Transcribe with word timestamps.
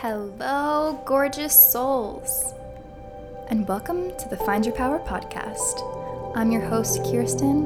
Hello, 0.00 1.00
gorgeous 1.06 1.54
souls, 1.72 2.52
and 3.48 3.66
welcome 3.66 4.14
to 4.18 4.28
the 4.28 4.36
Find 4.36 4.66
Your 4.66 4.74
Power 4.74 4.98
podcast. 4.98 6.36
I'm 6.36 6.52
your 6.52 6.60
host, 6.60 7.02
Kirsten, 7.02 7.64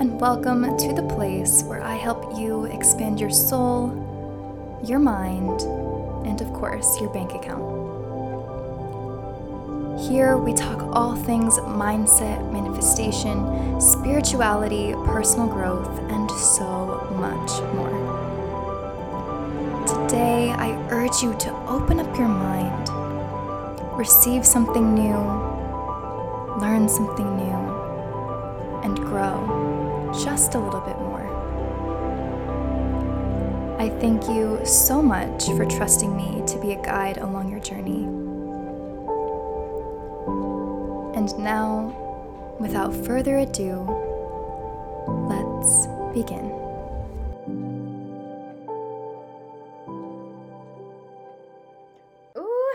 and 0.00 0.18
welcome 0.18 0.62
to 0.62 0.94
the 0.94 1.06
place 1.14 1.62
where 1.64 1.82
I 1.82 1.96
help 1.96 2.38
you 2.38 2.64
expand 2.64 3.20
your 3.20 3.28
soul, 3.28 4.80
your 4.86 4.98
mind, 4.98 5.60
and 6.26 6.40
of 6.40 6.50
course, 6.54 6.98
your 6.98 7.12
bank 7.12 7.34
account. 7.34 7.62
Here 10.00 10.38
we 10.38 10.54
talk 10.54 10.80
all 10.96 11.14
things 11.14 11.58
mindset, 11.58 12.50
manifestation, 12.54 13.78
spirituality, 13.82 14.94
personal 15.04 15.48
growth, 15.48 15.98
and 16.10 16.30
so 16.30 17.06
much 17.16 17.50
more. 17.74 18.24
Today, 19.86 20.50
I 20.50 20.73
urge 20.90 21.22
you 21.22 21.34
to 21.38 21.50
open 21.66 22.00
up 22.00 22.16
your 22.16 22.28
mind, 22.28 22.88
receive 23.96 24.44
something 24.44 24.94
new, 24.94 25.18
learn 26.60 26.88
something 26.88 27.36
new, 27.36 28.82
and 28.84 28.96
grow 28.98 30.12
just 30.22 30.54
a 30.54 30.58
little 30.58 30.80
bit 30.80 30.98
more. 30.98 31.14
I 33.78 33.88
thank 34.00 34.28
you 34.28 34.60
so 34.64 35.02
much 35.02 35.46
for 35.46 35.66
trusting 35.66 36.16
me 36.16 36.42
to 36.46 36.58
be 36.60 36.72
a 36.72 36.82
guide 36.82 37.18
along 37.18 37.50
your 37.50 37.60
journey. 37.60 38.04
And 41.18 41.36
now, 41.38 41.94
without 42.58 42.94
further 42.94 43.38
ado, 43.38 43.84
let's 45.28 45.86
begin. 46.14 46.53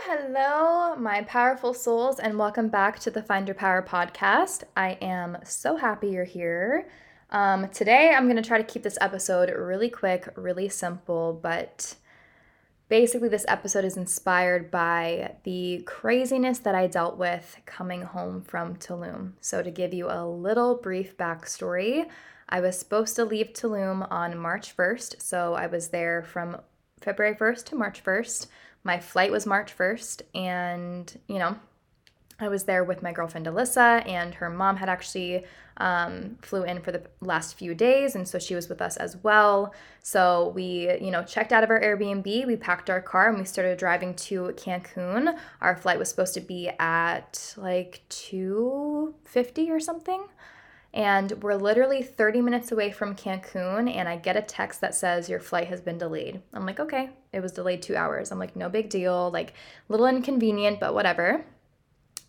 Hello, 0.04 0.96
my 0.96 1.20
powerful 1.24 1.74
souls, 1.74 2.18
and 2.18 2.38
welcome 2.38 2.68
back 2.68 2.98
to 2.98 3.10
the 3.10 3.22
Find 3.22 3.46
Your 3.46 3.54
Power 3.54 3.82
podcast. 3.82 4.62
I 4.74 4.92
am 5.02 5.36
so 5.44 5.76
happy 5.76 6.08
you're 6.08 6.24
here. 6.24 6.88
Um, 7.28 7.68
today, 7.68 8.14
I'm 8.14 8.24
going 8.24 8.36
to 8.36 8.42
try 8.42 8.56
to 8.56 8.64
keep 8.64 8.82
this 8.82 8.96
episode 8.98 9.50
really 9.50 9.90
quick, 9.90 10.26
really 10.36 10.70
simple, 10.70 11.38
but 11.42 11.96
basically, 12.88 13.28
this 13.28 13.44
episode 13.46 13.84
is 13.84 13.98
inspired 13.98 14.70
by 14.70 15.34
the 15.44 15.82
craziness 15.84 16.60
that 16.60 16.74
I 16.74 16.86
dealt 16.86 17.18
with 17.18 17.58
coming 17.66 18.00
home 18.00 18.40
from 18.40 18.76
Tulum. 18.76 19.32
So, 19.42 19.62
to 19.62 19.70
give 19.70 19.92
you 19.92 20.06
a 20.08 20.26
little 20.26 20.76
brief 20.76 21.14
backstory, 21.18 22.06
I 22.48 22.60
was 22.60 22.78
supposed 22.78 23.16
to 23.16 23.26
leave 23.26 23.52
Tulum 23.52 24.10
on 24.10 24.38
March 24.38 24.74
1st. 24.74 25.20
So, 25.20 25.52
I 25.52 25.66
was 25.66 25.88
there 25.88 26.22
from 26.22 26.56
February 27.02 27.34
1st 27.34 27.64
to 27.66 27.76
March 27.76 28.02
1st. 28.02 28.46
My 28.82 28.98
flight 28.98 29.30
was 29.30 29.46
March 29.46 29.76
1st, 29.76 30.22
and 30.34 31.20
you 31.26 31.38
know, 31.38 31.56
I 32.40 32.48
was 32.48 32.64
there 32.64 32.84
with 32.84 33.02
my 33.02 33.12
girlfriend 33.12 33.46
Alyssa, 33.46 34.06
and 34.08 34.34
her 34.34 34.48
mom 34.48 34.76
had 34.76 34.88
actually 34.88 35.44
um, 35.76 36.38
flew 36.40 36.62
in 36.62 36.80
for 36.80 36.90
the 36.90 37.02
last 37.20 37.58
few 37.58 37.74
days, 37.74 38.14
and 38.14 38.26
so 38.26 38.38
she 38.38 38.54
was 38.54 38.68
with 38.68 38.80
us 38.80 38.96
as 38.96 39.16
well. 39.18 39.74
So 40.02 40.52
we, 40.54 40.90
you 41.00 41.10
know, 41.10 41.22
checked 41.22 41.52
out 41.52 41.62
of 41.62 41.70
our 41.70 41.80
Airbnb, 41.80 42.46
we 42.46 42.56
packed 42.56 42.88
our 42.88 43.02
car, 43.02 43.28
and 43.28 43.38
we 43.38 43.44
started 43.44 43.78
driving 43.78 44.14
to 44.14 44.54
Cancun. 44.56 45.38
Our 45.60 45.76
flight 45.76 45.98
was 45.98 46.08
supposed 46.08 46.34
to 46.34 46.40
be 46.40 46.70
at 46.78 47.54
like 47.58 48.02
two 48.08 49.14
fifty 49.24 49.70
or 49.70 49.80
something. 49.80 50.24
And 50.92 51.40
we're 51.42 51.54
literally 51.54 52.02
30 52.02 52.40
minutes 52.40 52.72
away 52.72 52.90
from 52.90 53.14
Cancun, 53.14 53.94
and 53.94 54.08
I 54.08 54.16
get 54.16 54.36
a 54.36 54.42
text 54.42 54.80
that 54.80 54.94
says 54.94 55.28
your 55.28 55.38
flight 55.38 55.68
has 55.68 55.80
been 55.80 55.98
delayed. 55.98 56.42
I'm 56.52 56.66
like, 56.66 56.80
okay, 56.80 57.10
it 57.32 57.40
was 57.40 57.52
delayed 57.52 57.80
two 57.80 57.94
hours. 57.94 58.32
I'm 58.32 58.40
like, 58.40 58.56
no 58.56 58.68
big 58.68 58.90
deal, 58.90 59.30
like, 59.30 59.54
little 59.88 60.06
inconvenient, 60.06 60.80
but 60.80 60.94
whatever. 60.94 61.44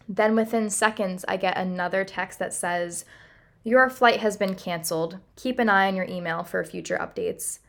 Then 0.07 0.35
within 0.35 0.69
seconds, 0.69 1.25
I 1.27 1.37
get 1.37 1.57
another 1.57 2.03
text 2.03 2.37
that 2.37 2.53
says, 2.53 3.05
your 3.63 3.89
flight 3.89 4.19
has 4.19 4.37
been 4.37 4.55
canceled. 4.55 5.17
Keep 5.35 5.59
an 5.59 5.69
eye 5.69 5.87
on 5.87 5.95
your 5.95 6.05
email 6.05 6.43
for 6.43 6.63
future 6.63 6.97
updates. 6.97 7.59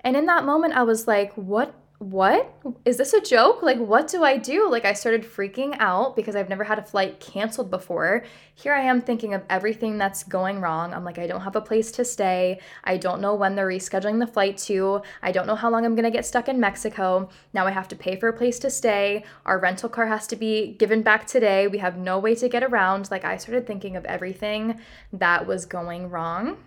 And 0.00 0.16
in 0.16 0.26
that 0.26 0.44
moment, 0.44 0.74
I 0.74 0.82
was 0.82 1.06
like, 1.06 1.32
what 1.34 1.74
what? 1.98 2.54
Is 2.84 2.96
this 2.96 3.12
a 3.12 3.20
joke? 3.20 3.60
Like 3.60 3.78
what 3.78 4.06
do 4.06 4.22
i 4.22 4.36
do? 4.36 4.70
Like 4.70 4.84
i 4.84 4.92
started 4.92 5.24
freaking 5.24 5.74
out 5.80 6.14
because 6.14 6.36
i've 6.36 6.48
never 6.48 6.62
had 6.62 6.78
a 6.78 6.82
flight 6.82 7.18
canceled 7.18 7.72
before. 7.72 8.24
Here 8.54 8.72
i 8.72 8.82
am 8.82 9.00
thinking 9.00 9.34
of 9.34 9.42
everything 9.50 9.98
that's 9.98 10.22
going 10.22 10.60
wrong. 10.60 10.94
I'm 10.94 11.02
like 11.02 11.18
i 11.18 11.26
don't 11.26 11.40
have 11.40 11.56
a 11.56 11.60
place 11.60 11.90
to 11.92 12.04
stay. 12.04 12.60
I 12.84 12.98
don't 12.98 13.20
know 13.20 13.34
when 13.34 13.56
they're 13.56 13.66
rescheduling 13.66 14.20
the 14.20 14.28
flight 14.28 14.58
to. 14.58 15.02
I 15.22 15.32
don't 15.32 15.48
know 15.48 15.56
how 15.56 15.70
long 15.70 15.84
i'm 15.84 15.96
going 15.96 16.04
to 16.04 16.10
get 16.12 16.24
stuck 16.24 16.48
in 16.48 16.60
mexico. 16.60 17.30
Now 17.52 17.66
i 17.66 17.72
have 17.72 17.88
to 17.88 17.96
pay 17.96 18.14
for 18.14 18.28
a 18.28 18.32
place 18.32 18.60
to 18.60 18.70
stay. 18.70 19.24
Our 19.44 19.58
rental 19.58 19.88
car 19.88 20.06
has 20.06 20.28
to 20.28 20.36
be 20.36 20.74
given 20.74 21.02
back 21.02 21.26
today. 21.26 21.66
We 21.66 21.78
have 21.78 21.98
no 21.98 22.20
way 22.20 22.36
to 22.36 22.48
get 22.48 22.62
around. 22.62 23.10
Like 23.10 23.24
i 23.24 23.36
started 23.36 23.66
thinking 23.66 23.96
of 23.96 24.04
everything 24.04 24.80
that 25.12 25.48
was 25.48 25.66
going 25.66 26.10
wrong. 26.10 26.58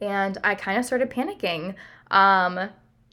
And 0.00 0.36
i 0.42 0.56
kind 0.56 0.80
of 0.80 0.84
started 0.84 1.10
panicking. 1.10 1.76
Um 2.10 2.70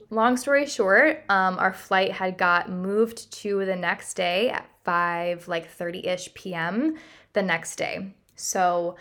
long 0.10 0.38
story 0.38 0.66
short, 0.66 1.24
um, 1.30 1.60
our 1.60 1.74
flight 1.74 2.12
had 2.12 2.38
got 2.38 2.70
moved 2.70 3.32
to 3.32 3.66
the 3.66 3.76
next 3.76 4.16
day 4.16 4.50
at 4.50 4.70
5 4.84 5.48
like 5.48 5.78
30ish 5.78 6.34
p.m. 6.34 6.96
the 7.34 7.44
next 7.44 7.76
day. 7.76 8.14
So 8.36 8.96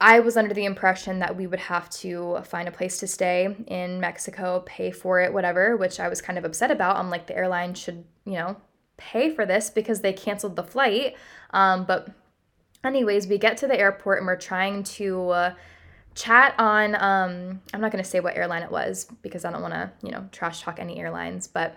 I 0.00 0.20
was 0.20 0.36
under 0.36 0.54
the 0.54 0.64
impression 0.64 1.18
that 1.20 1.36
we 1.36 1.46
would 1.46 1.58
have 1.58 1.90
to 1.90 2.38
find 2.44 2.68
a 2.68 2.72
place 2.72 2.98
to 2.98 3.06
stay 3.06 3.56
in 3.66 3.98
Mexico, 4.00 4.62
pay 4.64 4.90
for 4.90 5.20
it, 5.20 5.32
whatever, 5.32 5.76
which 5.76 5.98
I 5.98 6.08
was 6.08 6.22
kind 6.22 6.38
of 6.38 6.44
upset 6.44 6.70
about. 6.70 6.96
I'm 6.96 7.10
like, 7.10 7.26
the 7.26 7.36
airline 7.36 7.74
should, 7.74 8.04
you 8.24 8.34
know, 8.34 8.56
pay 8.96 9.34
for 9.34 9.44
this 9.44 9.70
because 9.70 10.00
they 10.00 10.12
canceled 10.12 10.54
the 10.54 10.62
flight. 10.62 11.16
Um, 11.50 11.84
but, 11.84 12.10
anyways, 12.84 13.26
we 13.26 13.38
get 13.38 13.56
to 13.58 13.66
the 13.66 13.78
airport 13.78 14.18
and 14.18 14.26
we're 14.26 14.36
trying 14.36 14.84
to 14.84 15.30
uh, 15.30 15.54
chat 16.18 16.54
on 16.58 16.94
um, 16.96 17.60
i'm 17.72 17.80
not 17.80 17.92
going 17.92 18.02
to 18.02 18.08
say 18.08 18.20
what 18.20 18.36
airline 18.36 18.62
it 18.62 18.70
was 18.70 19.06
because 19.22 19.44
i 19.44 19.50
don't 19.50 19.62
want 19.62 19.74
to 19.74 19.90
you 20.02 20.10
know 20.10 20.28
trash 20.32 20.62
talk 20.62 20.80
any 20.80 20.98
airlines 20.98 21.46
but 21.46 21.76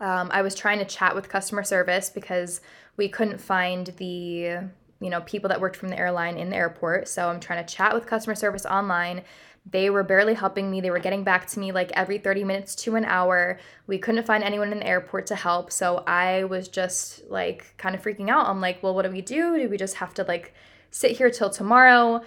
um, 0.00 0.30
i 0.32 0.40
was 0.42 0.54
trying 0.54 0.78
to 0.78 0.84
chat 0.84 1.14
with 1.14 1.28
customer 1.28 1.62
service 1.62 2.10
because 2.10 2.60
we 2.96 3.08
couldn't 3.08 3.38
find 3.38 3.88
the 3.98 4.58
you 5.02 5.10
know 5.10 5.20
people 5.22 5.48
that 5.48 5.60
worked 5.60 5.76
from 5.76 5.88
the 5.88 5.98
airline 5.98 6.38
in 6.38 6.48
the 6.48 6.56
airport. 6.56 7.08
So 7.08 7.28
i'm 7.28 7.40
trying 7.40 7.64
to 7.64 7.74
chat 7.74 7.92
with 7.92 8.06
customer 8.06 8.34
service 8.34 8.64
online. 8.64 9.22
They 9.70 9.90
were 9.90 10.02
barely 10.02 10.34
helping 10.34 10.70
me. 10.70 10.80
They 10.80 10.90
were 10.90 10.98
getting 10.98 11.22
back 11.22 11.46
to 11.48 11.60
me 11.60 11.70
like 11.70 11.92
every 11.92 12.18
30 12.18 12.42
minutes 12.42 12.74
to 12.76 12.96
an 12.96 13.04
hour. 13.04 13.60
We 13.86 13.98
couldn't 13.98 14.26
find 14.26 14.42
anyone 14.42 14.72
in 14.72 14.80
the 14.80 14.86
airport 14.86 15.26
to 15.26 15.36
help. 15.36 15.70
So 15.72 16.04
i 16.06 16.44
was 16.44 16.68
just 16.68 17.28
like 17.28 17.74
kind 17.76 17.94
of 17.94 18.02
freaking 18.02 18.30
out. 18.30 18.46
I'm 18.46 18.60
like 18.60 18.82
well 18.82 18.94
what 18.94 19.04
do 19.04 19.10
we 19.10 19.20
do? 19.20 19.58
Do 19.58 19.68
we 19.68 19.76
just 19.76 19.96
have 19.96 20.14
to 20.14 20.22
like 20.22 20.54
sit 20.90 21.12
here 21.12 21.30
till 21.30 21.50
tomorrow 21.50 22.22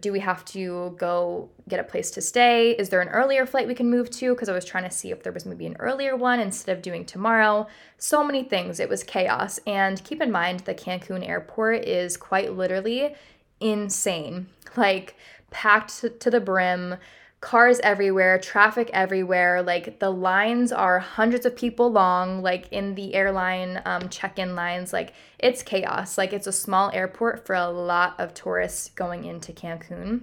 do 0.00 0.12
we 0.12 0.20
have 0.20 0.44
to 0.44 0.94
go 0.98 1.48
get 1.68 1.80
a 1.80 1.84
place 1.84 2.10
to 2.12 2.20
stay? 2.20 2.72
Is 2.72 2.90
there 2.90 3.00
an 3.00 3.08
earlier 3.08 3.46
flight 3.46 3.66
we 3.66 3.74
can 3.74 3.90
move 3.90 4.10
to? 4.10 4.34
Because 4.34 4.48
I 4.48 4.52
was 4.52 4.64
trying 4.64 4.84
to 4.84 4.90
see 4.90 5.10
if 5.10 5.22
there 5.22 5.32
was 5.32 5.46
maybe 5.46 5.66
an 5.66 5.76
earlier 5.78 6.14
one 6.14 6.40
instead 6.40 6.76
of 6.76 6.82
doing 6.82 7.04
tomorrow. 7.04 7.66
So 7.96 8.22
many 8.22 8.44
things. 8.44 8.80
It 8.80 8.88
was 8.88 9.02
chaos. 9.02 9.58
And 9.66 10.02
keep 10.04 10.20
in 10.20 10.30
mind, 10.30 10.60
the 10.60 10.74
Cancun 10.74 11.26
airport 11.26 11.84
is 11.84 12.16
quite 12.16 12.54
literally 12.54 13.14
insane. 13.60 14.48
Like, 14.76 15.16
packed 15.50 16.04
to 16.20 16.30
the 16.30 16.40
brim 16.40 16.96
cars 17.40 17.78
everywhere, 17.80 18.38
traffic 18.38 18.90
everywhere. 18.92 19.62
Like 19.62 20.00
the 20.00 20.10
lines 20.10 20.72
are 20.72 20.98
hundreds 20.98 21.46
of 21.46 21.56
people 21.56 21.90
long, 21.90 22.42
like 22.42 22.68
in 22.72 22.94
the 22.94 23.14
airline 23.14 23.80
um, 23.84 24.08
check 24.08 24.38
in 24.38 24.54
lines. 24.54 24.92
Like 24.92 25.12
it's 25.38 25.62
chaos. 25.62 26.18
Like 26.18 26.32
it's 26.32 26.46
a 26.46 26.52
small 26.52 26.90
airport 26.92 27.46
for 27.46 27.54
a 27.54 27.68
lot 27.68 28.18
of 28.18 28.34
tourists 28.34 28.90
going 28.90 29.24
into 29.24 29.52
Cancun. 29.52 30.22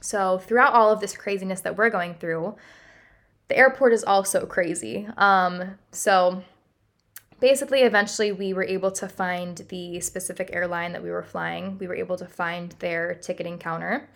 So, 0.00 0.38
throughout 0.38 0.74
all 0.74 0.90
of 0.90 1.00
this 1.00 1.16
craziness 1.16 1.60
that 1.60 1.76
we're 1.76 1.90
going 1.90 2.14
through, 2.14 2.56
the 3.46 3.56
airport 3.56 3.92
is 3.92 4.02
also 4.02 4.46
crazy. 4.46 5.06
Um, 5.16 5.78
so, 5.92 6.42
basically, 7.38 7.82
eventually, 7.82 8.32
we 8.32 8.52
were 8.52 8.64
able 8.64 8.90
to 8.90 9.08
find 9.08 9.58
the 9.68 10.00
specific 10.00 10.50
airline 10.52 10.92
that 10.92 11.04
we 11.04 11.10
were 11.12 11.22
flying. 11.22 11.78
We 11.78 11.86
were 11.86 11.94
able 11.94 12.16
to 12.16 12.26
find 12.26 12.72
their 12.80 13.14
ticketing 13.14 13.58
counter 13.58 14.08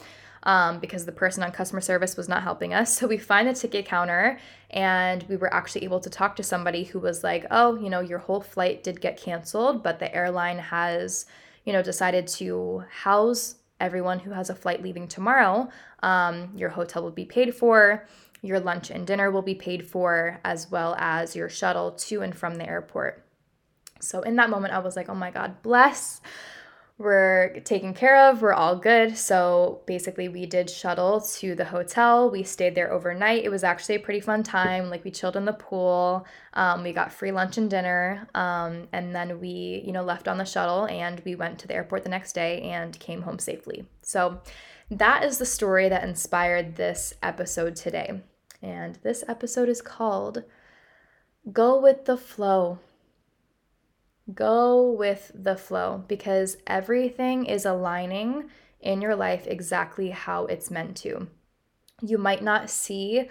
um, 0.46 0.78
because 0.78 1.04
the 1.04 1.12
person 1.12 1.42
on 1.42 1.50
customer 1.50 1.80
service 1.80 2.16
was 2.16 2.28
not 2.28 2.42
helping 2.42 2.72
us. 2.72 2.96
So 2.96 3.06
we 3.06 3.18
find 3.18 3.46
the 3.46 3.52
ticket 3.52 3.84
counter 3.84 4.38
and 4.70 5.24
we 5.28 5.36
were 5.36 5.52
actually 5.52 5.84
able 5.84 6.00
to 6.00 6.08
talk 6.08 6.36
to 6.36 6.42
somebody 6.42 6.84
who 6.84 6.98
was 6.98 7.22
like, 7.22 7.44
oh, 7.50 7.76
you 7.76 7.90
know, 7.90 8.00
your 8.00 8.20
whole 8.20 8.40
flight 8.40 8.82
did 8.82 9.00
get 9.00 9.20
canceled, 9.20 9.82
but 9.82 9.98
the 9.98 10.14
airline 10.14 10.58
has, 10.58 11.26
you 11.64 11.72
know, 11.72 11.82
decided 11.82 12.26
to 12.28 12.84
house 12.90 13.56
everyone 13.80 14.20
who 14.20 14.30
has 14.30 14.48
a 14.48 14.54
flight 14.54 14.82
leaving 14.82 15.08
tomorrow. 15.08 15.68
Um, 16.02 16.52
your 16.56 16.70
hotel 16.70 17.02
will 17.02 17.10
be 17.10 17.26
paid 17.26 17.54
for. 17.54 18.06
Your 18.40 18.60
lunch 18.60 18.90
and 18.90 19.06
dinner 19.06 19.30
will 19.30 19.42
be 19.42 19.54
paid 19.54 19.88
for, 19.88 20.40
as 20.44 20.70
well 20.70 20.94
as 20.98 21.34
your 21.34 21.48
shuttle 21.48 21.90
to 21.92 22.22
and 22.22 22.34
from 22.34 22.54
the 22.54 22.68
airport. 22.68 23.24
So, 24.00 24.20
in 24.22 24.36
that 24.36 24.50
moment, 24.50 24.74
I 24.74 24.78
was 24.78 24.94
like, 24.94 25.08
oh 25.08 25.14
my 25.14 25.30
God, 25.30 25.62
bless 25.62 26.20
were 26.98 27.60
taken 27.64 27.92
care 27.92 28.16
of. 28.28 28.40
We're 28.40 28.54
all 28.54 28.76
good. 28.76 29.18
So 29.18 29.82
basically, 29.86 30.28
we 30.28 30.46
did 30.46 30.70
shuttle 30.70 31.20
to 31.20 31.54
the 31.54 31.66
hotel. 31.66 32.30
We 32.30 32.42
stayed 32.42 32.74
there 32.74 32.90
overnight. 32.90 33.44
It 33.44 33.50
was 33.50 33.64
actually 33.64 33.96
a 33.96 34.00
pretty 34.00 34.20
fun 34.20 34.42
time. 34.42 34.88
Like 34.88 35.04
we 35.04 35.10
chilled 35.10 35.36
in 35.36 35.44
the 35.44 35.52
pool. 35.52 36.26
Um, 36.54 36.82
we 36.82 36.92
got 36.92 37.12
free 37.12 37.32
lunch 37.32 37.58
and 37.58 37.68
dinner. 37.68 38.26
Um, 38.34 38.88
and 38.92 39.14
then 39.14 39.40
we, 39.40 39.82
you 39.84 39.92
know, 39.92 40.02
left 40.02 40.26
on 40.26 40.38
the 40.38 40.44
shuttle 40.44 40.86
and 40.86 41.20
we 41.26 41.34
went 41.34 41.58
to 41.60 41.68
the 41.68 41.74
airport 41.74 42.02
the 42.02 42.08
next 42.08 42.32
day 42.32 42.62
and 42.62 42.98
came 42.98 43.22
home 43.22 43.38
safely. 43.38 43.86
So 44.00 44.40
that 44.90 45.22
is 45.22 45.36
the 45.36 45.46
story 45.46 45.90
that 45.90 46.02
inspired 46.04 46.76
this 46.76 47.12
episode 47.22 47.76
today. 47.76 48.22
And 48.62 48.98
this 49.02 49.22
episode 49.28 49.68
is 49.68 49.82
called 49.82 50.44
Go 51.52 51.78
with 51.78 52.06
the 52.06 52.16
Flow. 52.16 52.78
Go 54.34 54.90
with 54.90 55.30
the 55.34 55.56
flow 55.56 56.04
because 56.08 56.56
everything 56.66 57.46
is 57.46 57.64
aligning 57.64 58.50
in 58.80 59.00
your 59.00 59.14
life 59.14 59.46
exactly 59.46 60.10
how 60.10 60.46
it's 60.46 60.70
meant 60.70 60.96
to. 60.98 61.28
You 62.02 62.18
might 62.18 62.42
not 62.42 62.68
see 62.68 63.30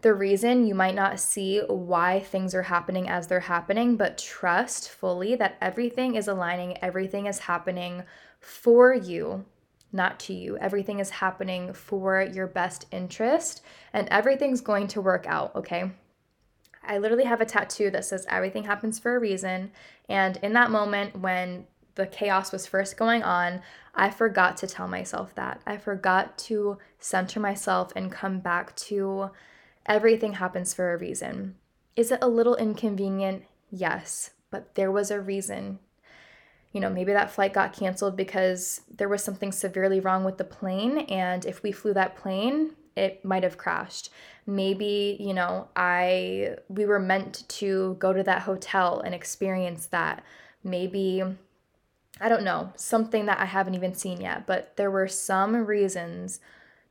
the 0.00 0.14
reason, 0.14 0.66
you 0.66 0.74
might 0.74 0.94
not 0.94 1.20
see 1.20 1.60
why 1.60 2.20
things 2.20 2.54
are 2.54 2.62
happening 2.62 3.08
as 3.08 3.26
they're 3.26 3.40
happening, 3.40 3.96
but 3.96 4.16
trust 4.16 4.88
fully 4.88 5.34
that 5.36 5.58
everything 5.60 6.14
is 6.14 6.26
aligning, 6.26 6.78
everything 6.82 7.26
is 7.26 7.40
happening 7.40 8.04
for 8.40 8.94
you, 8.94 9.44
not 9.92 10.18
to 10.20 10.32
you. 10.32 10.56
Everything 10.56 11.00
is 11.00 11.10
happening 11.10 11.74
for 11.74 12.22
your 12.22 12.46
best 12.46 12.86
interest, 12.90 13.62
and 13.92 14.08
everything's 14.08 14.62
going 14.62 14.88
to 14.88 15.02
work 15.02 15.26
out, 15.26 15.54
okay? 15.54 15.90
I 16.90 16.98
literally 16.98 17.24
have 17.24 17.40
a 17.40 17.46
tattoo 17.46 17.88
that 17.92 18.04
says 18.04 18.26
everything 18.28 18.64
happens 18.64 18.98
for 18.98 19.14
a 19.14 19.20
reason. 19.20 19.70
And 20.08 20.38
in 20.42 20.54
that 20.54 20.72
moment, 20.72 21.20
when 21.20 21.68
the 21.94 22.04
chaos 22.04 22.50
was 22.50 22.66
first 22.66 22.96
going 22.96 23.22
on, 23.22 23.62
I 23.94 24.10
forgot 24.10 24.56
to 24.56 24.66
tell 24.66 24.88
myself 24.88 25.32
that. 25.36 25.60
I 25.64 25.76
forgot 25.76 26.36
to 26.38 26.78
center 26.98 27.38
myself 27.38 27.92
and 27.94 28.10
come 28.10 28.40
back 28.40 28.74
to 28.76 29.30
everything 29.86 30.32
happens 30.32 30.74
for 30.74 30.92
a 30.92 30.96
reason. 30.96 31.54
Is 31.94 32.10
it 32.10 32.18
a 32.20 32.28
little 32.28 32.56
inconvenient? 32.56 33.44
Yes, 33.70 34.30
but 34.50 34.74
there 34.74 34.90
was 34.90 35.12
a 35.12 35.20
reason. 35.20 35.78
You 36.72 36.80
know, 36.80 36.90
maybe 36.90 37.12
that 37.12 37.30
flight 37.30 37.52
got 37.52 37.72
canceled 37.72 38.16
because 38.16 38.80
there 38.92 39.08
was 39.08 39.22
something 39.22 39.52
severely 39.52 40.00
wrong 40.00 40.24
with 40.24 40.38
the 40.38 40.44
plane. 40.44 40.98
And 40.98 41.46
if 41.46 41.62
we 41.62 41.70
flew 41.70 41.94
that 41.94 42.16
plane, 42.16 42.72
it 42.96 43.24
might 43.24 43.42
have 43.42 43.58
crashed. 43.58 44.10
Maybe, 44.46 45.16
you 45.20 45.34
know, 45.34 45.68
I 45.76 46.56
we 46.68 46.86
were 46.86 46.98
meant 46.98 47.48
to 47.48 47.96
go 47.98 48.12
to 48.12 48.22
that 48.22 48.42
hotel 48.42 49.00
and 49.00 49.14
experience 49.14 49.86
that. 49.86 50.24
Maybe 50.62 51.22
I 52.20 52.28
don't 52.28 52.44
know, 52.44 52.72
something 52.76 53.26
that 53.26 53.40
I 53.40 53.46
haven't 53.46 53.74
even 53.74 53.94
seen 53.94 54.20
yet, 54.20 54.46
but 54.46 54.76
there 54.76 54.90
were 54.90 55.08
some 55.08 55.56
reasons, 55.56 56.40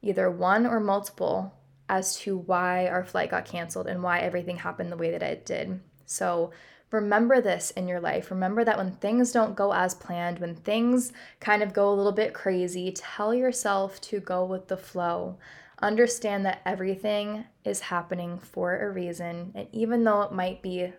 either 0.01 0.29
one 0.31 0.65
or 0.65 0.79
multiple, 0.79 1.53
as 1.87 2.15
to 2.17 2.37
why 2.37 2.87
our 2.87 3.03
flight 3.03 3.31
got 3.31 3.45
canceled 3.45 3.87
and 3.87 4.01
why 4.01 4.19
everything 4.19 4.57
happened 4.57 4.91
the 4.91 4.97
way 4.97 5.11
that 5.11 5.21
it 5.21 5.45
did. 5.45 5.79
So, 6.05 6.51
remember 6.91 7.41
this 7.41 7.71
in 7.71 7.87
your 7.87 7.99
life. 7.99 8.31
Remember 8.31 8.63
that 8.63 8.77
when 8.77 8.93
things 8.93 9.31
don't 9.31 9.55
go 9.55 9.71
as 9.73 9.93
planned, 9.93 10.39
when 10.39 10.55
things 10.55 11.11
kind 11.39 11.61
of 11.61 11.73
go 11.73 11.91
a 11.91 11.93
little 11.93 12.11
bit 12.11 12.33
crazy, 12.33 12.91
tell 12.91 13.33
yourself 13.33 14.01
to 14.01 14.19
go 14.19 14.43
with 14.45 14.67
the 14.67 14.77
flow. 14.77 15.37
Understand 15.81 16.45
that 16.45 16.61
everything 16.65 17.45
is 17.63 17.79
happening 17.79 18.37
for 18.39 18.77
a 18.77 18.91
reason. 18.91 19.51
And 19.55 19.67
even 19.71 20.03
though 20.03 20.23
it 20.23 20.33
might 20.33 20.61
be, 20.61 20.91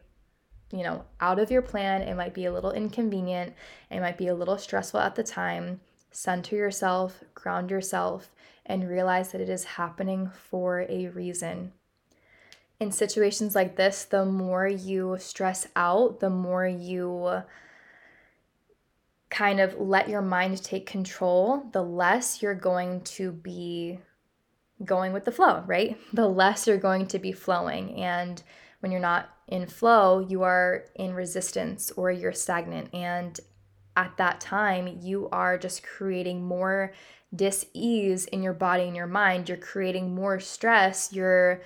you 0.73 0.83
know, 0.83 1.05
out 1.21 1.39
of 1.39 1.51
your 1.51 1.63
plan, 1.63 2.03
it 2.03 2.17
might 2.17 2.33
be 2.33 2.47
a 2.47 2.53
little 2.53 2.73
inconvenient, 2.73 3.55
it 3.91 4.01
might 4.01 4.17
be 4.17 4.29
a 4.29 4.35
little 4.35 4.57
stressful 4.57 5.01
at 5.01 5.17
the 5.17 5.23
time, 5.23 5.81
center 6.11 6.57
yourself, 6.57 7.23
ground 7.35 7.71
yourself, 7.71 8.31
and 8.65 8.89
realize 8.89 9.33
that 9.33 9.41
it 9.41 9.51
is 9.51 9.65
happening 9.65 10.31
for 10.49 10.87
a 10.89 11.09
reason. 11.09 11.73
In 12.79 12.91
situations 12.91 13.55
like 13.55 13.77
this, 13.77 14.05
the 14.05 14.25
more 14.25 14.67
you 14.67 15.17
stress 15.19 15.69
out, 15.77 16.21
the 16.21 16.31
more 16.31 16.67
you 16.67 17.43
kind 19.29 19.61
of 19.61 19.79
let 19.79 20.09
your 20.09 20.23
mind 20.23 20.63
take 20.63 20.87
control, 20.87 21.69
the 21.73 21.83
less 21.83 22.41
you're 22.41 22.55
going 22.55 23.03
to 23.03 23.33
be 23.33 23.99
going 24.85 25.13
with 25.13 25.25
the 25.25 25.33
flow, 25.33 25.63
right? 25.67 25.99
The 26.13 26.29
less 26.29 26.67
you're 26.67 26.79
going 26.79 27.07
to 27.07 27.19
be 27.19 27.33
flowing. 27.33 27.95
And 27.97 28.43
when 28.81 28.93
you're 28.93 29.01
not 29.01 29.31
in 29.49 29.67
flow, 29.67 30.21
you 30.21 30.43
are 30.43 30.87
in 30.95 31.15
resistance 31.15 31.91
or 31.97 32.11
you're 32.11 32.33
stagnant. 32.33 32.95
And 32.95 33.39
at 33.97 34.17
that 34.17 34.41
time, 34.41 34.99
you 35.03 35.29
are 35.31 35.59
just 35.59 35.83
creating 35.83 36.45
more 36.45 36.93
dis 37.35 37.67
ease 37.75 38.25
in 38.27 38.43
your 38.43 38.55
body 38.55 38.85
and 38.85 38.97
your 38.97 39.07
mind. 39.07 39.49
You're 39.49 39.59
creating 39.59 40.15
more 40.15 40.41
stress. 40.41 41.13
You're 41.13 41.63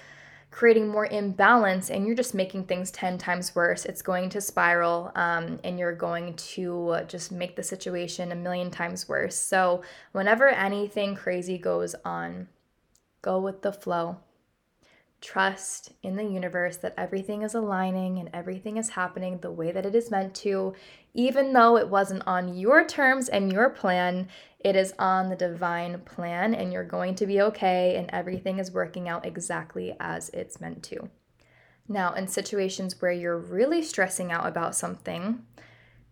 creating 0.50 0.86
more 0.86 1.06
imbalance 1.06 1.90
and 1.90 2.06
you're 2.06 2.14
just 2.14 2.32
making 2.32 2.64
things 2.64 2.92
10 2.92 3.18
times 3.18 3.56
worse. 3.56 3.84
It's 3.84 4.02
going 4.02 4.28
to 4.30 4.40
spiral 4.40 5.10
um, 5.16 5.58
and 5.64 5.78
you're 5.78 5.94
going 5.94 6.34
to 6.34 7.00
just 7.08 7.32
make 7.32 7.56
the 7.56 7.62
situation 7.62 8.30
a 8.30 8.36
million 8.36 8.70
times 8.70 9.08
worse. 9.08 9.34
So, 9.34 9.82
whenever 10.12 10.48
anything 10.48 11.16
crazy 11.16 11.58
goes 11.58 11.96
on, 12.04 12.46
Go 13.24 13.38
with 13.38 13.62
the 13.62 13.72
flow. 13.72 14.18
Trust 15.22 15.94
in 16.02 16.16
the 16.16 16.24
universe 16.24 16.76
that 16.76 16.92
everything 16.98 17.40
is 17.40 17.54
aligning 17.54 18.18
and 18.18 18.28
everything 18.34 18.76
is 18.76 18.90
happening 18.90 19.38
the 19.38 19.50
way 19.50 19.72
that 19.72 19.86
it 19.86 19.94
is 19.94 20.10
meant 20.10 20.34
to, 20.34 20.74
even 21.14 21.54
though 21.54 21.78
it 21.78 21.88
wasn't 21.88 22.22
on 22.26 22.54
your 22.54 22.86
terms 22.86 23.30
and 23.30 23.50
your 23.50 23.70
plan. 23.70 24.28
It 24.60 24.76
is 24.76 24.92
on 24.98 25.30
the 25.30 25.36
divine 25.36 26.00
plan, 26.00 26.54
and 26.54 26.70
you're 26.70 26.84
going 26.84 27.14
to 27.14 27.26
be 27.26 27.40
okay, 27.40 27.96
and 27.96 28.10
everything 28.12 28.58
is 28.58 28.72
working 28.72 29.08
out 29.08 29.24
exactly 29.24 29.96
as 29.98 30.28
it's 30.34 30.60
meant 30.60 30.82
to. 30.82 31.08
Now, 31.88 32.12
in 32.12 32.28
situations 32.28 33.00
where 33.00 33.10
you're 33.10 33.38
really 33.38 33.82
stressing 33.82 34.32
out 34.32 34.46
about 34.46 34.76
something, 34.76 35.46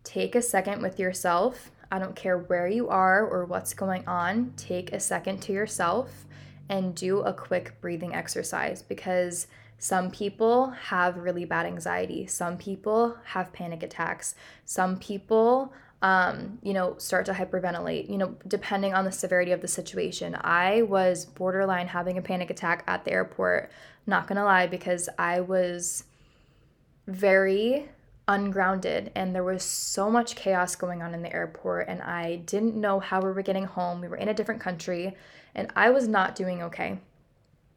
take 0.03 0.35
a 0.35 0.41
second 0.41 0.81
with 0.81 0.99
yourself. 0.99 1.73
I 1.91 1.99
don't 1.99 2.17
care 2.17 2.39
where 2.39 2.69
you 2.69 2.89
are 2.89 3.23
or 3.23 3.45
what's 3.45 3.75
going 3.75 4.09
on, 4.09 4.55
take 4.57 4.95
a 4.95 4.99
second 4.99 5.43
to 5.43 5.53
yourself 5.53 6.25
and 6.73 6.95
do 6.95 7.21
a 7.21 7.35
quick 7.35 7.79
breathing 7.83 8.15
exercise 8.15 8.81
because 8.81 9.47
some 9.77 10.11
people 10.11 10.71
have 10.71 11.19
really 11.19 11.45
bad 11.45 11.67
anxiety. 11.67 12.27
Some 12.27 12.57
people 12.57 13.15
have 13.25 13.53
panic 13.53 13.83
attacks. 13.83 14.35
Some 14.65 14.99
people, 14.99 15.75
um, 16.01 16.59
you 16.63 16.73
know, 16.73 16.97
start 16.97 17.27
to 17.27 17.35
hyperventilate, 17.35 18.09
you 18.09 18.17
know, 18.17 18.37
depending 18.49 18.95
on 18.95 19.05
the 19.05 19.13
severity 19.13 19.53
of 19.53 19.61
the 19.61 19.69
situation. 19.69 20.35
I 20.41 20.81
was 20.81 21.27
borderline 21.27 21.89
having 21.89 22.17
a 22.17 22.23
panic 22.23 22.49
attack 22.49 22.85
at 22.87 23.05
the 23.05 23.13
airport, 23.13 23.71
not 24.07 24.27
gonna 24.27 24.45
lie, 24.45 24.67
because 24.67 25.11
I 25.19 25.41
was 25.41 26.05
very 27.07 27.91
ungrounded 28.33 29.13
and 29.15 29.35
there 29.35 29.45
was 29.45 29.63
so 29.63 30.11
much 30.11 30.37
chaos 30.37 30.75
going 30.75 31.03
on 31.03 31.13
in 31.13 31.21
the 31.21 31.33
airport 31.35 31.87
and 31.87 32.01
I 32.01 32.37
didn't 32.37 32.75
know 32.75 32.99
how 32.99 33.21
we 33.21 33.31
were 33.31 33.43
getting 33.43 33.67
home. 33.67 34.01
We 34.01 34.09
were 34.09 34.17
in 34.17 34.29
a 34.29 34.35
different 34.35 34.61
country 34.61 35.15
and 35.55 35.71
I 35.77 35.91
was 35.91 36.09
not 36.09 36.35
doing 36.35 36.63
okay. 36.63 36.99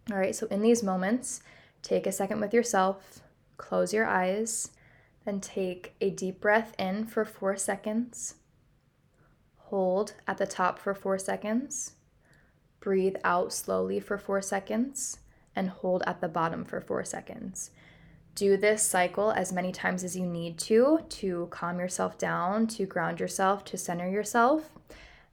All 0.09 0.17
right, 0.17 0.33
so 0.33 0.47
in 0.47 0.61
these 0.61 0.81
moments, 0.81 1.41
take 1.81 2.07
a 2.07 2.11
second 2.11 2.39
with 2.39 2.53
yourself, 2.53 3.19
close 3.57 3.93
your 3.93 4.05
eyes, 4.05 4.71
then 5.25 5.41
take 5.41 5.93
a 5.99 6.09
deep 6.09 6.39
breath 6.39 6.73
in 6.79 7.05
for 7.05 7.25
4 7.25 7.57
seconds. 7.57 8.35
Hold 9.57 10.13
at 10.25 10.37
the 10.37 10.47
top 10.47 10.79
for 10.79 10.93
4 10.93 11.17
seconds. 11.17 11.93
Breathe 12.79 13.17
out 13.25 13.51
slowly 13.51 13.99
for 13.99 14.17
4 14.17 14.41
seconds 14.41 15.17
and 15.53 15.69
hold 15.69 16.01
at 16.07 16.21
the 16.21 16.29
bottom 16.29 16.63
for 16.63 16.79
4 16.79 17.03
seconds 17.03 17.71
do 18.35 18.57
this 18.57 18.83
cycle 18.83 19.31
as 19.31 19.53
many 19.53 19.71
times 19.71 20.03
as 20.03 20.15
you 20.15 20.25
need 20.25 20.57
to 20.59 20.99
to 21.07 21.47
calm 21.51 21.79
yourself 21.79 22.17
down, 22.17 22.67
to 22.67 22.85
ground 22.85 23.19
yourself, 23.19 23.63
to 23.65 23.77
center 23.77 24.09
yourself. 24.09 24.69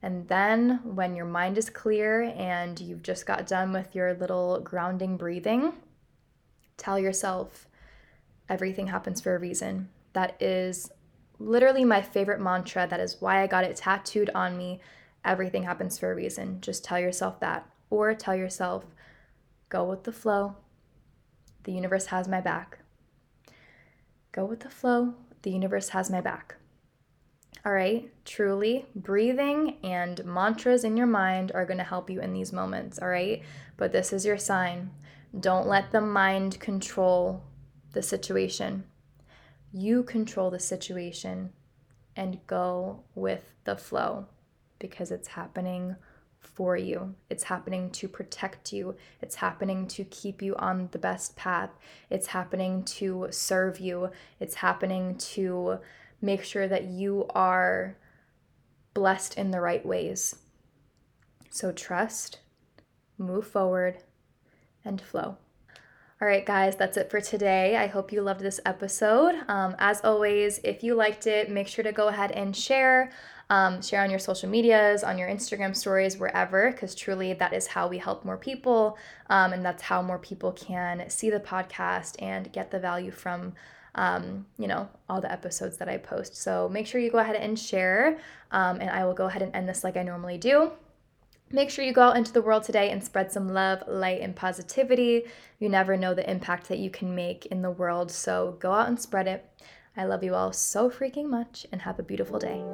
And 0.01 0.27
then, 0.29 0.81
when 0.85 1.15
your 1.15 1.27
mind 1.27 1.59
is 1.59 1.71
clear 1.71 2.23
and 2.37 2.81
you've 2.81 3.03
just 3.03 3.27
got 3.27 3.47
done 3.47 3.73
with 3.73 3.95
your 3.95 4.15
little 4.15 4.61
grounding 4.61 5.17
breathing, 5.17 5.75
tell 6.77 6.99
yourself 6.99 7.69
everything 8.49 8.89
happens 8.89 9.21
for 9.21 9.35
a 9.35 9.39
reason. 9.39 9.89
That 10.13 10.41
is 10.41 10.91
literally 11.39 11.85
my 11.85 12.03
favorite 12.03 12.41
mantra. 12.41 12.87
That 12.89 13.01
is 13.01 13.21
why 13.21 13.43
I 13.43 13.47
got 13.47 13.65
it 13.65 13.77
tattooed 13.77 14.31
on 14.35 14.57
me. 14.57 14.81
Everything 15.25 15.63
happens 15.63 15.99
for 15.99 16.11
a 16.11 16.17
reason. 16.17 16.61
Just 16.61 16.85
tell 16.85 16.99
yourself 16.99 17.39
that. 17.41 17.69
Or 17.91 18.15
tell 18.15 18.35
yourself, 18.35 18.85
go 19.69 19.85
with 19.85 20.05
the 20.05 20.13
flow. 20.13 20.57
The 21.65 21.73
universe 21.73 22.07
has 22.07 22.27
my 22.27 22.41
back. 22.41 22.82
Go 24.33 24.45
with 24.45 24.61
the 24.61 24.71
flow. 24.71 25.15
The 25.43 25.51
universe 25.51 25.91
has 25.91 26.11
my 26.11 26.21
back. 26.21 26.57
All 27.65 27.73
right, 27.73 28.11
truly, 28.25 28.87
breathing 28.97 29.77
and 29.85 30.25
mantras 30.25 30.83
in 30.83 30.97
your 30.97 31.07
mind 31.07 31.53
are 31.55 31.65
going 31.65 31.79
to 31.79 31.85
help 31.85 32.11
you 32.11 32.21
in 32.21 32.33
these 32.33 32.53
moments. 32.53 32.99
All 32.99 33.09
right, 33.09 33.43
but 33.77 33.93
this 33.93 34.13
is 34.13 34.27
your 34.27 34.39
sign. 34.39 34.91
Don't 35.39 35.69
let 35.69 35.93
the 35.93 36.01
mind 36.01 36.59
control 36.59 37.45
the 37.93 38.03
situation. 38.03 38.85
You 39.73 40.03
control 40.03 40.51
the 40.51 40.59
situation. 40.59 41.53
and 42.17 42.47
go 42.47 43.05
with 43.15 43.53
the 43.65 43.77
flow 43.77 44.27
because 44.79 45.11
it's 45.11 45.29
happening 45.29 45.97
for 46.43 46.77
you. 46.77 47.15
It's 47.31 47.45
happening 47.45 47.91
to 47.91 48.09
protect 48.09 48.73
you. 48.73 48.97
It's 49.21 49.37
happening 49.37 49.87
to 49.89 50.05
keep 50.05 50.43
you 50.43 50.55
on 50.57 50.89
the 50.93 50.99
best 50.99 51.37
path. 51.37 51.71
It's 52.11 52.29
happening 52.29 52.85
to 52.85 53.29
serve 53.31 53.81
you. 53.81 54.11
It's 54.39 54.57
happening 54.57 55.17
to 55.17 55.79
make 56.21 56.45
sure 56.45 56.69
that 56.69 56.85
you 56.85 57.27
are 57.35 57.97
blessed 58.95 59.39
in 59.39 59.51
the 59.51 59.61
right 59.61 59.85
ways. 59.85 60.37
So 61.51 61.73
trust, 61.73 62.41
move 63.17 63.47
forward, 63.47 63.99
and 64.85 65.01
flow. 65.01 65.37
All 66.21 66.29
right, 66.29 66.47
guys, 66.47 66.77
that's 66.77 66.97
it 66.97 67.11
for 67.11 67.21
today. 67.21 67.77
I 67.77 67.89
hope 67.89 68.13
you 68.13 68.23
loved 68.23 68.43
this 68.43 68.61
episode. 68.65 69.35
Um, 69.49 69.75
as 69.81 70.01
always, 70.05 70.61
if 70.63 70.85
you 70.85 70.95
liked 70.95 71.27
it, 71.27 71.51
make 71.51 71.67
sure 71.67 71.83
to 71.83 71.91
go 71.91 72.07
ahead 72.09 72.31
and 72.31 72.55
share. 72.55 73.11
Um, 73.51 73.83
share 73.83 74.03
on 74.03 74.09
your 74.09 74.19
social 74.19 74.49
medias, 74.49 75.05
on 75.05 75.19
your 75.19 75.29
Instagram 75.29 75.77
stories, 75.77 76.17
wherever, 76.17 76.71
because 76.71 76.95
truly 76.95 77.35
that 77.35 77.53
is 77.53 77.67
how 77.67 77.87
we 77.87 77.99
help 77.99 78.25
more 78.25 78.39
people. 78.39 78.97
Um, 79.29 79.53
and 79.53 79.65
that's 79.65 79.83
how 79.83 80.01
more 80.01 80.19
people 80.19 80.53
can 80.53 81.09
see 81.11 81.29
the 81.29 81.41
podcast 81.41 82.15
and 82.21 82.51
get 82.53 82.71
the 82.71 82.79
value 82.79 83.11
from, 83.11 83.53
um, 83.95 84.47
you 84.59 84.69
know, 84.69 84.89
all 85.09 85.21
the 85.21 85.31
episodes 85.31 85.77
that 85.79 85.89
I 85.89 85.99
post. 85.99 86.35
So 86.37 86.69
make 86.71 86.87
sure 86.87 87.01
you 87.01 87.11
go 87.11 87.19
ahead 87.19 87.37
and 87.37 87.59
share. 87.59 88.19
Um, 88.53 88.81
and 88.81 88.89
I 88.89 89.05
will 89.05 89.15
go 89.15 89.27
ahead 89.27 89.43
and 89.43 89.55
end 89.55 89.69
this 89.69 89.85
like 89.85 89.99
I 89.99 90.03
normally 90.03 90.39
do. 90.39 90.73
Make 91.55 91.69
sure 91.69 91.85
you 91.85 91.93
go 91.93 92.01
out 92.01 92.17
into 92.17 92.33
the 92.33 92.41
world 92.41 92.63
today 92.63 92.89
and 92.91 93.05
spread 93.05 93.31
some 93.31 93.51
love, 93.51 93.83
light, 93.87 94.23
and 94.23 94.35
positivity. 94.35 95.25
You 95.59 95.69
never 95.69 95.99
know 95.99 96.15
the 96.15 96.29
impact 96.31 96.69
that 96.69 96.79
you 96.79 96.89
can 96.89 97.15
make 97.15 97.45
in 97.47 97.61
the 97.61 97.71
world, 97.71 98.11
so 98.11 98.57
go 98.59 98.73
out 98.73 98.89
and 98.89 98.99
spread 98.99 99.29
it. 99.29 99.45
I 99.95 100.05
love 100.05 100.25
you 100.25 100.35
all 100.35 100.55
so 100.55 100.89
freaking 100.89 101.29
much 101.29 101.67
and 101.71 101.83
have 101.83 101.99
a 101.99 102.03
beautiful 102.03 102.39
day. 102.39 102.65